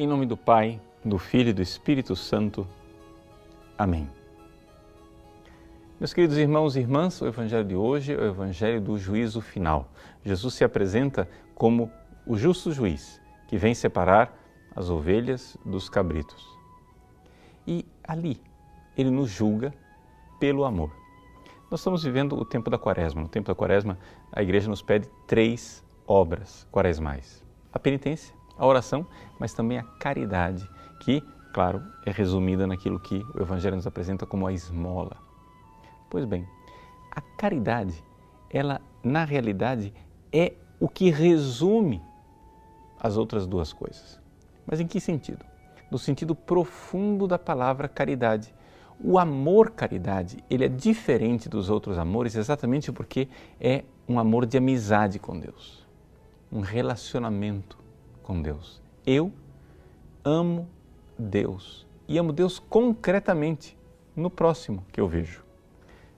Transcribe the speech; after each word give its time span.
Em 0.00 0.06
nome 0.06 0.26
do 0.26 0.36
Pai, 0.36 0.80
do 1.04 1.18
Filho 1.18 1.48
e 1.48 1.52
do 1.52 1.60
Espírito 1.60 2.14
Santo. 2.14 2.64
Amém. 3.76 4.08
Meus 5.98 6.14
queridos 6.14 6.38
irmãos 6.38 6.76
e 6.76 6.78
irmãs, 6.78 7.20
o 7.20 7.26
Evangelho 7.26 7.64
de 7.64 7.74
hoje 7.74 8.14
é 8.14 8.16
o 8.16 8.26
Evangelho 8.26 8.80
do 8.80 8.96
juízo 8.96 9.40
final. 9.40 9.90
Jesus 10.24 10.54
se 10.54 10.62
apresenta 10.62 11.28
como 11.52 11.90
o 12.24 12.36
justo 12.36 12.70
juiz 12.70 13.20
que 13.48 13.58
vem 13.58 13.74
separar 13.74 14.32
as 14.76 14.88
ovelhas 14.88 15.56
dos 15.64 15.88
cabritos. 15.88 16.46
E 17.66 17.84
ali 18.04 18.40
ele 18.96 19.10
nos 19.10 19.28
julga 19.28 19.74
pelo 20.38 20.64
amor. 20.64 20.92
Nós 21.68 21.80
estamos 21.80 22.04
vivendo 22.04 22.36
o 22.36 22.44
tempo 22.44 22.70
da 22.70 22.78
quaresma. 22.78 23.22
No 23.22 23.28
tempo 23.28 23.48
da 23.48 23.54
quaresma, 23.56 23.98
a 24.30 24.44
igreja 24.44 24.70
nos 24.70 24.80
pede 24.80 25.08
três 25.26 25.84
obras 26.06 26.68
quaresmais: 26.70 27.44
a 27.72 27.80
penitência, 27.80 28.37
a 28.58 28.66
oração, 28.66 29.06
mas 29.38 29.54
também 29.54 29.78
a 29.78 29.82
caridade, 29.82 30.68
que, 31.00 31.22
claro, 31.52 31.82
é 32.04 32.10
resumida 32.10 32.66
naquilo 32.66 32.98
que 32.98 33.24
o 33.34 33.40
Evangelho 33.40 33.76
nos 33.76 33.86
apresenta 33.86 34.26
como 34.26 34.46
a 34.46 34.52
esmola. 34.52 35.16
Pois 36.10 36.24
bem, 36.24 36.46
a 37.10 37.20
caridade, 37.20 38.02
ela 38.50 38.80
na 39.02 39.24
realidade 39.24 39.92
é 40.32 40.54
o 40.80 40.88
que 40.88 41.10
resume 41.10 42.02
as 43.00 43.16
outras 43.16 43.46
duas 43.46 43.72
coisas. 43.72 44.20
Mas 44.66 44.80
em 44.80 44.86
que 44.86 45.00
sentido? 45.00 45.44
No 45.90 45.98
sentido 45.98 46.34
profundo 46.34 47.26
da 47.26 47.38
palavra 47.38 47.88
caridade. 47.88 48.54
O 49.00 49.16
amor 49.16 49.70
caridade, 49.70 50.42
ele 50.50 50.64
é 50.64 50.68
diferente 50.68 51.48
dos 51.48 51.70
outros 51.70 51.96
amores 51.96 52.34
exatamente 52.34 52.90
porque 52.90 53.28
é 53.60 53.84
um 54.08 54.18
amor 54.18 54.44
de 54.44 54.58
amizade 54.58 55.20
com 55.20 55.38
Deus, 55.38 55.86
um 56.50 56.60
relacionamento 56.60 57.77
com 58.28 58.42
Deus. 58.42 58.82
Eu 59.06 59.32
amo 60.22 60.68
Deus 61.18 61.86
e 62.06 62.18
amo 62.18 62.30
Deus 62.30 62.58
concretamente 62.58 63.74
no 64.14 64.28
próximo 64.28 64.84
que 64.92 65.00
eu 65.00 65.08
vejo. 65.08 65.42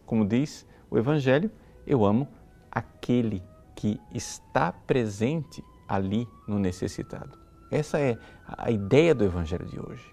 Como 0.04 0.26
diz 0.26 0.66
o 0.90 0.98
Evangelho, 0.98 1.48
eu 1.86 2.04
amo 2.04 2.26
aquele 2.68 3.40
que 3.76 4.00
está 4.12 4.72
presente 4.72 5.62
ali 5.86 6.26
no 6.48 6.58
necessitado. 6.58 7.38
Essa 7.70 8.00
é 8.00 8.18
a 8.44 8.72
ideia 8.72 9.14
do 9.14 9.24
Evangelho 9.24 9.66
de 9.66 9.78
hoje. 9.78 10.12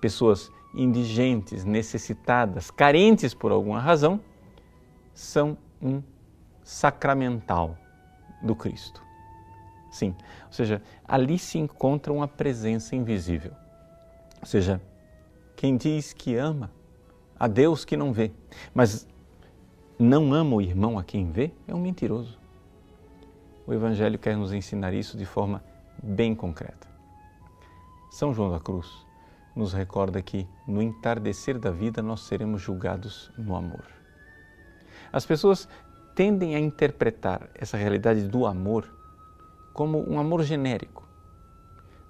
Pessoas 0.00 0.52
indigentes, 0.72 1.64
necessitadas, 1.64 2.70
carentes 2.70 3.34
por 3.34 3.50
alguma 3.50 3.80
razão, 3.80 4.20
são 5.12 5.58
um 5.82 6.00
sacramental 6.62 7.76
do 8.40 8.54
Cristo. 8.54 9.02
Sim, 9.94 10.12
ou 10.46 10.52
seja, 10.52 10.82
ali 11.06 11.38
se 11.38 11.56
encontra 11.56 12.12
uma 12.12 12.26
presença 12.26 12.96
invisível. 12.96 13.52
Ou 14.40 14.44
seja, 14.44 14.80
quem 15.54 15.76
diz 15.76 16.12
que 16.12 16.34
ama 16.34 16.68
a 17.38 17.46
Deus 17.46 17.84
que 17.84 17.96
não 17.96 18.12
vê, 18.12 18.32
mas 18.74 19.06
não 19.96 20.34
ama 20.34 20.56
o 20.56 20.60
irmão 20.60 20.98
a 20.98 21.04
quem 21.04 21.30
vê, 21.30 21.52
é 21.68 21.72
um 21.72 21.80
mentiroso. 21.80 22.36
O 23.64 23.72
Evangelho 23.72 24.18
quer 24.18 24.36
nos 24.36 24.52
ensinar 24.52 24.92
isso 24.92 25.16
de 25.16 25.24
forma 25.24 25.62
bem 26.02 26.34
concreta. 26.34 26.88
São 28.10 28.34
João 28.34 28.50
da 28.50 28.58
Cruz 28.58 28.90
nos 29.54 29.72
recorda 29.72 30.20
que 30.20 30.44
no 30.66 30.82
entardecer 30.82 31.56
da 31.56 31.70
vida 31.70 32.02
nós 32.02 32.22
seremos 32.22 32.60
julgados 32.60 33.30
no 33.38 33.54
amor. 33.54 33.84
As 35.12 35.24
pessoas 35.24 35.68
tendem 36.16 36.56
a 36.56 36.58
interpretar 36.58 37.48
essa 37.54 37.76
realidade 37.76 38.26
do 38.26 38.44
amor 38.44 38.92
como 39.74 40.08
um 40.08 40.18
amor 40.20 40.44
genérico. 40.44 41.06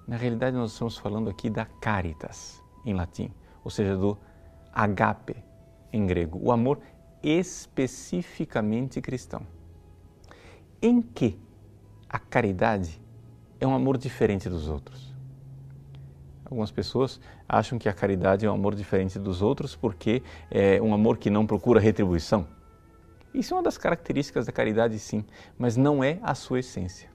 Na 0.07 0.15
realidade, 0.15 0.55
nós 0.55 0.71
estamos 0.71 0.97
falando 0.97 1.29
aqui 1.29 1.49
da 1.49 1.65
caritas, 1.65 2.61
em 2.85 2.93
latim, 2.93 3.33
ou 3.63 3.71
seja, 3.71 3.97
do 3.97 4.15
agape, 4.71 5.35
em 5.91 6.05
grego, 6.05 6.39
o 6.41 6.51
amor 6.51 6.79
especificamente 7.23 9.01
cristão. 9.01 9.41
Em 10.79 11.01
que 11.01 11.39
a 12.07 12.19
caridade 12.19 13.01
é 13.59 13.65
um 13.65 13.73
amor 13.73 13.97
diferente 13.97 14.47
dos 14.47 14.67
outros. 14.67 15.11
Algumas 16.45 16.69
pessoas 16.69 17.19
acham 17.49 17.79
que 17.79 17.89
a 17.89 17.93
caridade 17.93 18.45
é 18.45 18.51
um 18.51 18.53
amor 18.53 18.75
diferente 18.75 19.17
dos 19.17 19.41
outros 19.41 19.75
porque 19.75 20.21
é 20.51 20.79
um 20.79 20.93
amor 20.93 21.17
que 21.17 21.31
não 21.31 21.47
procura 21.47 21.79
retribuição. 21.79 22.47
Isso 23.33 23.55
é 23.55 23.57
uma 23.57 23.63
das 23.63 23.79
características 23.79 24.45
da 24.45 24.51
caridade, 24.51 24.99
sim, 24.99 25.25
mas 25.57 25.75
não 25.75 26.03
é 26.03 26.19
a 26.21 26.35
sua 26.35 26.59
essência. 26.59 27.14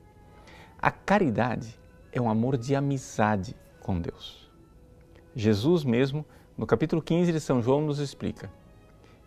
A 0.82 0.90
caridade 0.90 1.78
é 2.10 2.18
um 2.18 2.30
amor 2.30 2.56
de 2.56 2.74
amizade 2.74 3.54
com 3.80 4.00
Deus. 4.00 4.50
Jesus 5.36 5.84
mesmo, 5.84 6.24
no 6.56 6.66
capítulo 6.66 7.02
15 7.02 7.30
de 7.32 7.38
São 7.38 7.60
João, 7.60 7.82
nos 7.82 7.98
explica: 7.98 8.50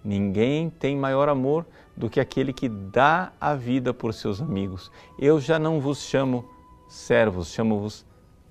Ninguém 0.04 0.72
tem 0.72 0.98
maior 0.98 1.30
amor 1.30 1.64
do 1.96 2.10
que 2.10 2.20
aquele 2.20 2.52
que 2.52 2.68
dá 2.68 3.32
a 3.40 3.54
vida 3.54 3.94
por 3.94 4.16
seus 4.16 4.42
amigos. 4.42 4.92
Eu 5.20 5.40
já 5.40 5.60
não 5.60 5.80
vos 5.80 6.00
chamo 6.00 6.44
servos, 6.88 7.50
chamo-vos 7.50 8.04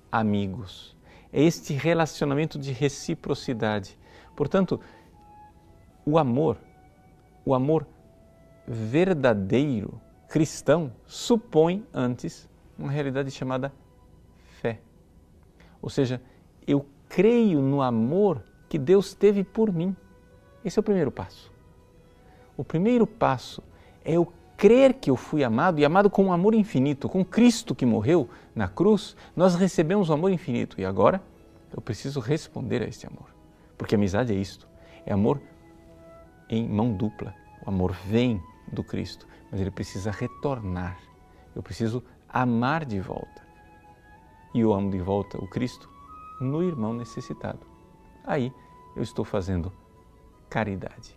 amigos. 0.09 0.95
É 1.33 1.43
este 1.43 1.73
relacionamento 1.73 2.57
de 2.57 2.71
reciprocidade. 2.71 3.99
Portanto, 4.33 4.79
o 6.05 6.17
amor, 6.17 6.57
o 7.43 7.53
amor 7.53 7.85
verdadeiro 8.65 9.99
cristão 10.29 10.93
supõe 11.05 11.85
antes 11.93 12.47
uma 12.77 12.91
realidade 12.91 13.29
chamada 13.31 13.73
fé. 14.61 14.79
Ou 15.81 15.89
seja, 15.89 16.21
eu 16.65 16.85
creio 17.09 17.61
no 17.61 17.81
amor 17.81 18.43
que 18.69 18.77
Deus 18.77 19.13
teve 19.13 19.43
por 19.43 19.71
mim. 19.71 19.95
Esse 20.63 20.79
é 20.79 20.81
o 20.81 20.83
primeiro 20.83 21.11
passo. 21.11 21.51
O 22.55 22.63
primeiro 22.63 23.05
passo 23.05 23.61
é 24.03 24.13
eu 24.13 24.31
crer 24.55 24.93
que 24.93 25.09
eu 25.09 25.15
fui 25.15 25.43
amado 25.43 25.79
e 25.79 25.85
amado 25.85 26.09
com 26.09 26.25
um 26.25 26.33
amor 26.33 26.53
infinito, 26.53 27.09
com 27.09 27.25
Cristo 27.25 27.75
que 27.75 27.85
morreu 27.85 28.29
na 28.55 28.67
cruz, 28.67 29.15
nós 29.35 29.55
recebemos 29.55 30.09
o 30.09 30.11
um 30.11 30.15
amor 30.15 30.31
infinito 30.31 30.79
e 30.79 30.85
agora 30.85 31.21
eu 31.75 31.81
preciso 31.81 32.19
responder 32.19 32.81
a 32.81 32.85
este 32.85 33.05
amor. 33.05 33.33
Porque 33.77 33.95
amizade 33.95 34.31
é 34.31 34.35
isto, 34.35 34.67
é 35.05 35.11
amor 35.11 35.41
em 36.49 36.67
mão 36.67 36.93
dupla. 36.93 37.33
O 37.65 37.69
amor 37.69 37.93
vem 38.05 38.41
do 38.71 38.83
Cristo, 38.83 39.27
mas 39.51 39.59
ele 39.59 39.71
precisa 39.71 40.11
retornar. 40.11 40.97
Eu 41.55 41.61
preciso 41.61 42.03
amar 42.33 42.83
de 42.83 42.99
volta. 42.99 43.43
E 44.53 44.61
eu 44.61 44.73
amo 44.73 44.89
de 44.89 44.99
volta 44.99 45.37
o 45.37 45.47
Cristo 45.47 45.87
no 46.41 46.63
irmão 46.63 46.93
necessitado. 46.93 47.59
Aí 48.25 48.51
eu 48.95 49.03
estou 49.03 49.23
fazendo 49.23 49.71
caridade. 50.49 51.15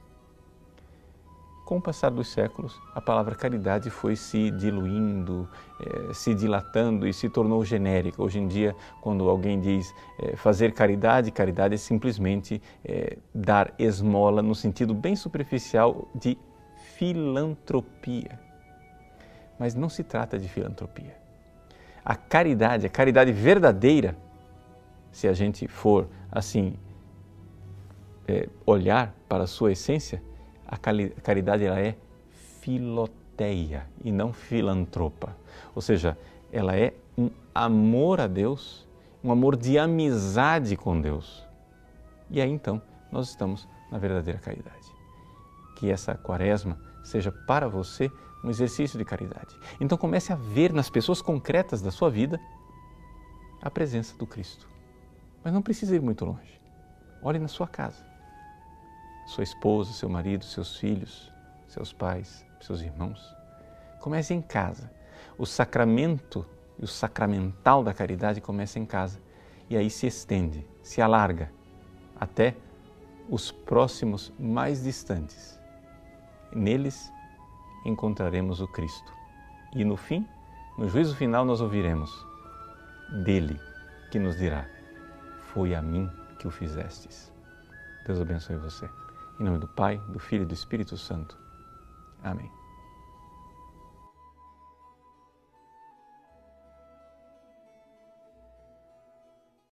Com 1.64 1.78
o 1.78 1.80
passar 1.80 2.10
dos 2.10 2.28
séculos, 2.28 2.80
a 2.94 3.00
palavra 3.00 3.34
caridade 3.34 3.90
foi 3.90 4.14
se 4.14 4.52
diluindo, 4.52 5.48
eh, 5.80 6.14
se 6.14 6.32
dilatando 6.32 7.08
e 7.08 7.12
se 7.12 7.28
tornou 7.28 7.64
genérica. 7.64 8.22
Hoje 8.22 8.38
em 8.38 8.46
dia, 8.46 8.76
quando 9.00 9.28
alguém 9.28 9.58
diz 9.58 9.92
eh, 10.16 10.36
fazer 10.36 10.72
caridade, 10.72 11.32
caridade 11.32 11.74
é 11.74 11.76
simplesmente 11.76 12.62
eh, 12.84 13.18
dar 13.34 13.74
esmola 13.80 14.42
no 14.42 14.54
sentido 14.54 14.94
bem 14.94 15.16
superficial 15.16 16.06
de 16.14 16.38
filantropia. 16.96 18.45
Mas 19.58 19.74
não 19.74 19.88
se 19.88 20.02
trata 20.02 20.38
de 20.38 20.48
filantropia. 20.48 21.16
A 22.04 22.14
caridade, 22.14 22.86
a 22.86 22.90
caridade 22.90 23.32
verdadeira, 23.32 24.16
se 25.10 25.26
a 25.26 25.32
gente 25.32 25.66
for 25.66 26.08
assim 26.30 26.74
é, 28.28 28.48
olhar 28.64 29.14
para 29.28 29.44
a 29.44 29.46
sua 29.46 29.72
essência, 29.72 30.22
a 30.66 30.76
caridade 30.76 31.64
ela 31.64 31.80
é 31.80 31.96
filoteia 32.60 33.86
e 34.04 34.10
não 34.10 34.32
filantropa. 34.32 35.36
Ou 35.74 35.80
seja, 35.80 36.18
ela 36.52 36.76
é 36.76 36.92
um 37.16 37.30
amor 37.54 38.20
a 38.20 38.26
Deus, 38.26 38.86
um 39.22 39.30
amor 39.30 39.56
de 39.56 39.78
amizade 39.78 40.76
com 40.76 41.00
Deus. 41.00 41.44
E 42.30 42.40
aí 42.40 42.50
então 42.50 42.82
nós 43.10 43.28
estamos 43.28 43.68
na 43.90 43.98
verdadeira 43.98 44.38
caridade. 44.38 44.92
Que 45.76 45.90
essa 45.90 46.14
quaresma 46.14 46.78
seja 47.04 47.30
para 47.30 47.68
você 47.68 48.10
um 48.44 48.50
exercício 48.50 48.98
de 48.98 49.04
caridade. 49.04 49.56
Então 49.80 49.98
comece 49.98 50.32
a 50.32 50.36
ver 50.36 50.72
nas 50.72 50.90
pessoas 50.90 51.20
concretas 51.20 51.82
da 51.82 51.90
sua 51.90 52.10
vida 52.10 52.40
a 53.62 53.70
presença 53.70 54.16
do 54.16 54.26
Cristo. 54.26 54.68
Mas 55.42 55.52
não 55.52 55.62
precisa 55.62 55.94
ir 55.94 56.00
muito 56.00 56.24
longe. 56.24 56.60
Olhe 57.22 57.38
na 57.38 57.48
sua 57.48 57.66
casa 57.66 58.16
sua 59.26 59.42
esposa, 59.42 59.92
seu 59.92 60.08
marido, 60.08 60.44
seus 60.44 60.76
filhos, 60.78 61.32
seus 61.66 61.92
pais, 61.92 62.46
seus 62.60 62.80
irmãos. 62.80 63.34
Comece 64.00 64.32
em 64.32 64.40
casa. 64.40 64.90
O 65.36 65.44
sacramento 65.44 66.46
e 66.78 66.84
o 66.84 66.88
sacramental 66.88 67.82
da 67.82 67.92
caridade 67.92 68.40
começa 68.40 68.78
em 68.78 68.86
casa 68.86 69.20
e 69.68 69.76
aí 69.76 69.90
se 69.90 70.06
estende, 70.06 70.64
se 70.82 71.02
alarga 71.02 71.50
até 72.18 72.54
os 73.28 73.50
próximos 73.50 74.32
mais 74.38 74.84
distantes. 74.84 75.58
Neles 76.54 77.12
encontraremos 77.88 78.60
o 78.60 78.68
Cristo. 78.68 79.12
E 79.74 79.84
no 79.84 79.96
fim, 79.96 80.26
no 80.76 80.88
juízo 80.88 81.14
final, 81.16 81.44
nós 81.44 81.60
ouviremos 81.60 82.26
dele 83.24 83.60
que 84.10 84.18
nos 84.18 84.36
dirá: 84.36 84.68
foi 85.52 85.74
a 85.74 85.82
mim 85.82 86.10
que 86.38 86.46
o 86.46 86.50
fizestes. 86.50 87.32
Deus 88.06 88.20
abençoe 88.20 88.56
você. 88.56 88.88
Em 89.38 89.44
nome 89.44 89.58
do 89.58 89.68
Pai, 89.68 89.98
do 90.08 90.18
Filho 90.18 90.42
e 90.42 90.46
do 90.46 90.54
Espírito 90.54 90.96
Santo. 90.96 91.36
Amém. 92.22 92.50